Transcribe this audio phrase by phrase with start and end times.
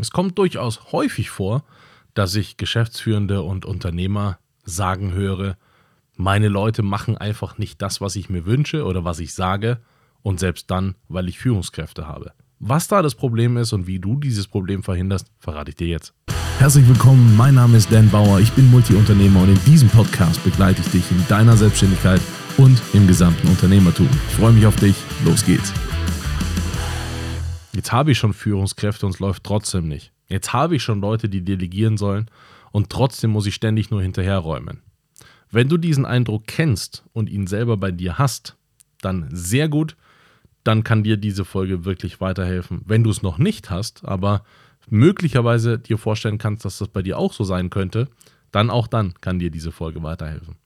[0.00, 1.62] Es kommt durchaus häufig vor,
[2.14, 5.58] dass ich Geschäftsführende und Unternehmer sagen höre,
[6.16, 9.78] meine Leute machen einfach nicht das, was ich mir wünsche oder was ich sage
[10.22, 12.32] und selbst dann, weil ich Führungskräfte habe.
[12.58, 16.14] Was da das Problem ist und wie du dieses Problem verhinderst, verrate ich dir jetzt.
[16.58, 20.80] Herzlich willkommen, mein Name ist Dan Bauer, ich bin Multiunternehmer und in diesem Podcast begleite
[20.80, 22.20] ich dich in deiner Selbstständigkeit
[22.56, 24.08] und im gesamten Unternehmertum.
[24.28, 25.72] Ich freue mich auf dich, los geht's.
[27.80, 30.12] Jetzt habe ich schon Führungskräfte und es läuft trotzdem nicht.
[30.28, 32.30] Jetzt habe ich schon Leute, die delegieren sollen
[32.72, 34.82] und trotzdem muss ich ständig nur hinterherräumen.
[35.50, 38.58] Wenn du diesen Eindruck kennst und ihn selber bei dir hast,
[39.00, 39.96] dann sehr gut,
[40.62, 42.82] dann kann dir diese Folge wirklich weiterhelfen.
[42.84, 44.44] Wenn du es noch nicht hast, aber
[44.90, 48.08] möglicherweise dir vorstellen kannst, dass das bei dir auch so sein könnte,
[48.52, 50.56] dann auch dann kann dir diese Folge weiterhelfen.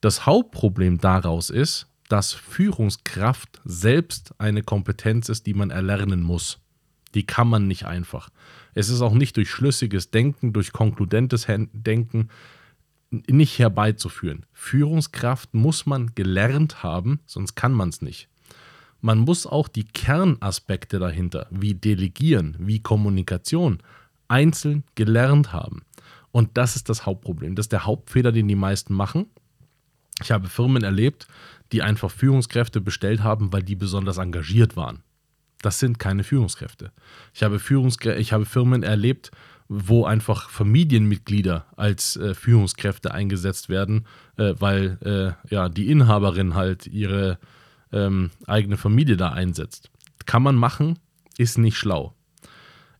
[0.00, 6.58] Das Hauptproblem daraus ist, dass Führungskraft selbst eine Kompetenz ist, die man erlernen muss.
[7.14, 8.30] Die kann man nicht einfach.
[8.74, 12.28] Es ist auch nicht durch schlüssiges Denken, durch konkludentes Denken
[13.10, 14.44] nicht herbeizuführen.
[14.52, 18.28] Führungskraft muss man gelernt haben, sonst kann man es nicht.
[19.00, 23.78] Man muss auch die Kernaspekte dahinter, wie Delegieren, wie Kommunikation,
[24.28, 25.82] einzeln gelernt haben.
[26.32, 27.54] Und das ist das Hauptproblem.
[27.54, 29.26] Das ist der Hauptfehler, den die meisten machen.
[30.22, 31.26] Ich habe Firmen erlebt,
[31.72, 35.02] die einfach Führungskräfte bestellt haben, weil die besonders engagiert waren.
[35.62, 36.92] Das sind keine Führungskräfte.
[37.34, 39.30] Ich habe, Führungskrä ich habe Firmen erlebt,
[39.68, 44.98] wo einfach Familienmitglieder als äh, Führungskräfte eingesetzt werden, äh, weil
[45.48, 47.38] äh, ja, die Inhaberin halt ihre
[47.92, 49.90] ähm, eigene Familie da einsetzt.
[50.26, 50.98] Kann man machen,
[51.38, 52.14] ist nicht schlau.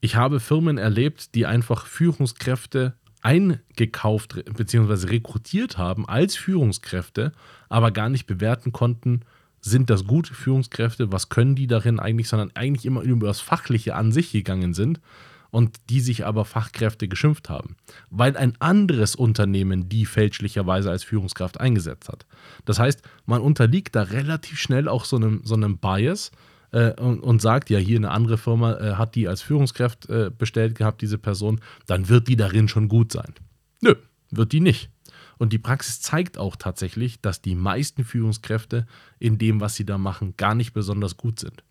[0.00, 5.08] Ich habe Firmen erlebt, die einfach Führungskräfte eingekauft bzw.
[5.08, 7.32] rekrutiert haben als Führungskräfte,
[7.68, 9.22] aber gar nicht bewerten konnten,
[9.60, 13.94] sind das gute Führungskräfte, was können die darin eigentlich, sondern eigentlich immer über das Fachliche
[13.94, 15.00] an sich gegangen sind
[15.50, 17.76] und die sich aber Fachkräfte geschimpft haben,
[18.10, 22.26] weil ein anderes Unternehmen die fälschlicherweise als Führungskraft eingesetzt hat.
[22.64, 26.30] Das heißt, man unterliegt da relativ schnell auch so einem, so einem Bias,
[26.72, 30.30] äh, und, und, sagt, ja, hier eine andere Firma äh, hat die als Führungskraft äh,
[30.36, 33.34] bestellt gehabt, diese Person, dann wird die darin schon gut sein.
[33.80, 33.94] Nö,
[34.30, 34.90] wird die nicht.
[35.38, 38.86] Und die Praxis zeigt auch tatsächlich, dass die meisten Führungskräfte
[39.18, 41.62] in dem, was sie da machen, gar nicht besonders gut sind.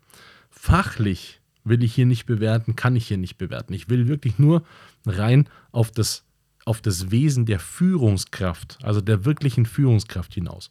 [0.50, 3.74] Fachlich will ich hier nicht bewerten, kann ich hier nicht bewerten.
[3.74, 4.64] Ich will wirklich nur
[5.04, 6.24] rein auf das,
[6.64, 10.70] auf das Wesen der Führungskraft, also der wirklichen Führungskraft hinaus.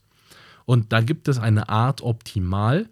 [0.66, 2.90] Und da gibt es eine Art Optimal,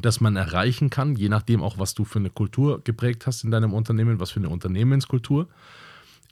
[0.00, 3.50] das man erreichen kann, je nachdem auch, was du für eine Kultur geprägt hast in
[3.50, 5.48] deinem Unternehmen, was für eine Unternehmenskultur,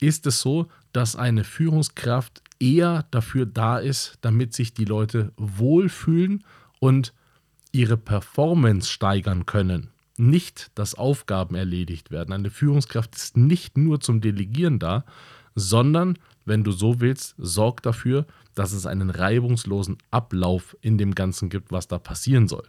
[0.01, 6.45] ist es so, dass eine Führungskraft eher dafür da ist, damit sich die Leute wohlfühlen
[6.79, 7.13] und
[7.73, 9.91] ihre Performance steigern können.
[10.17, 12.33] Nicht, dass Aufgaben erledigt werden.
[12.33, 15.05] Eine Führungskraft ist nicht nur zum Delegieren da,
[15.55, 21.49] sondern, wenn du so willst, sorgt dafür, dass es einen reibungslosen Ablauf in dem Ganzen
[21.49, 22.67] gibt, was da passieren soll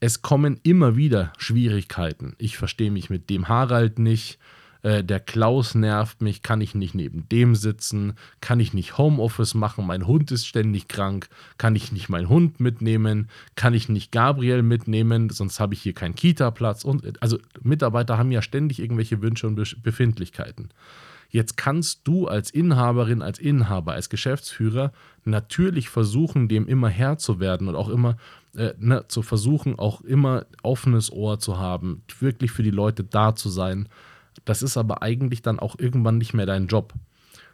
[0.00, 2.34] es kommen immer wieder Schwierigkeiten.
[2.38, 4.38] Ich verstehe mich mit dem Harald nicht.
[4.82, 9.54] Äh, der Klaus nervt mich, kann ich nicht neben dem sitzen, kann ich nicht Homeoffice
[9.54, 14.12] machen, mein Hund ist ständig krank, kann ich nicht meinen Hund mitnehmen, kann ich nicht
[14.12, 16.84] Gabriel mitnehmen, sonst habe ich hier keinen Kita-Platz.
[16.84, 20.68] Und also Mitarbeiter haben ja ständig irgendwelche Wünsche und Befindlichkeiten.
[21.36, 24.90] Jetzt kannst du als Inhaberin, als Inhaber, als Geschäftsführer
[25.26, 28.16] natürlich versuchen, dem immer Herr zu werden und auch immer
[28.56, 33.34] äh, ne, zu versuchen, auch immer offenes Ohr zu haben, wirklich für die Leute da
[33.34, 33.90] zu sein.
[34.46, 36.94] Das ist aber eigentlich dann auch irgendwann nicht mehr dein Job.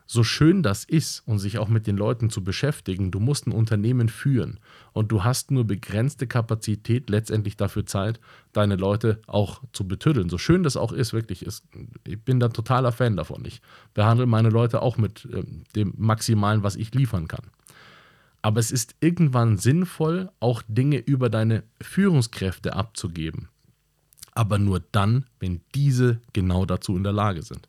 [0.06, 3.52] So schön das ist und sich auch mit den Leuten zu beschäftigen, du musst ein
[3.52, 4.60] Unternehmen führen
[4.92, 8.20] und du hast nur begrenzte Kapazität, letztendlich dafür Zeit,
[8.52, 10.28] deine Leute auch zu betüddeln.
[10.28, 11.64] So schön das auch ist, wirklich ist,
[12.04, 13.44] ich bin da totaler Fan davon.
[13.44, 13.62] Ich
[13.94, 17.46] behandle meine Leute auch mit äh, dem Maximalen, was ich liefern kann.
[18.42, 23.48] Aber es ist irgendwann sinnvoll, auch Dinge über deine Führungskräfte abzugeben.
[24.34, 27.68] Aber nur dann, wenn diese genau dazu in der Lage sind.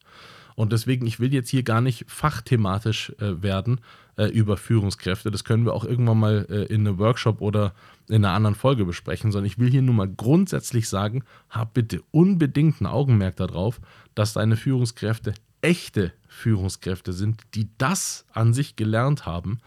[0.56, 3.82] Und deswegen, ich will jetzt hier gar nicht fachthematisch äh, werden
[4.18, 5.32] äh, über Führungskräfte.
[5.32, 7.74] Das können wir auch irgendwann mal äh, in einem Workshop oder
[8.08, 12.02] in einer anderen Folge besprechen, sondern ich will hier nur mal grundsätzlich sagen, hab bitte
[12.12, 13.80] unbedingt ein Augenmerk darauf,
[14.16, 19.60] dass deine Führungskräfte echte Führungskräfte sind, die das an sich gelernt haben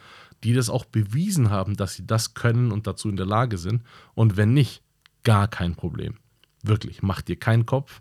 [0.45, 3.83] die das auch bewiesen haben, dass sie das können und dazu in der Lage sind.
[4.15, 4.83] Und wenn nicht,
[5.25, 6.15] gar kein Problem.
[6.63, 8.01] Wirklich, mach dir keinen Kopf.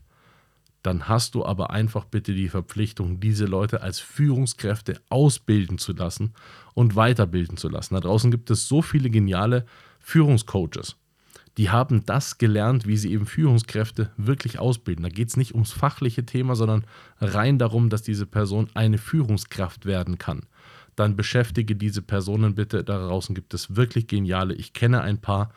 [0.86, 6.34] Dann hast du aber einfach bitte die Verpflichtung, diese Leute als Führungskräfte ausbilden zu lassen
[6.74, 7.96] und weiterbilden zu lassen.
[7.96, 9.66] Da draußen gibt es so viele geniale
[10.00, 10.98] Führungscoaches,
[11.58, 15.04] die haben das gelernt, wie sie eben Führungskräfte wirklich ausbilden.
[15.04, 16.84] Da geht es nicht ums fachliche Thema, sondern
[17.22, 20.42] rein darum, dass diese Person eine Führungskraft werden kann.
[20.96, 22.84] Dann beschäftige diese Personen bitte.
[22.84, 24.54] Da draußen gibt es wirklich geniale.
[24.54, 25.52] Ich kenne ein paar,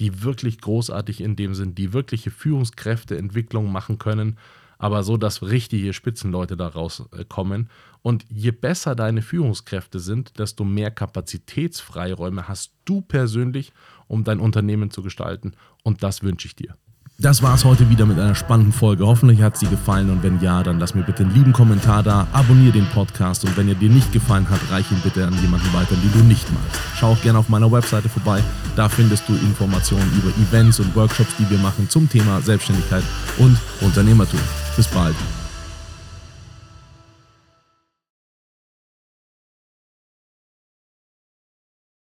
[0.00, 4.36] die wirklich großartig in dem sind, die wirkliche Führungskräfteentwicklung machen können,
[4.84, 7.70] aber so, dass richtige Spitzenleute daraus äh, kommen.
[8.02, 13.72] Und je besser deine Führungskräfte sind, desto mehr Kapazitätsfreiräume hast du persönlich,
[14.08, 15.52] um dein Unternehmen zu gestalten.
[15.84, 16.76] Und das wünsche ich dir.
[17.16, 19.06] Das war es heute wieder mit einer spannenden Folge.
[19.06, 22.26] Hoffentlich hat sie gefallen und wenn ja, dann lass mir bitte einen lieben Kommentar da,
[22.34, 25.72] abonniere den Podcast und wenn er dir nicht gefallen hat, reich ihn bitte an jemanden
[25.72, 26.78] weiter, den du nicht magst.
[26.96, 28.42] Schau auch gerne auf meiner Webseite vorbei.
[28.76, 33.04] Da findest du Informationen über Events und Workshops, die wir machen zum Thema Selbstständigkeit
[33.38, 34.40] und Unternehmertum.
[34.76, 35.14] Bis bald.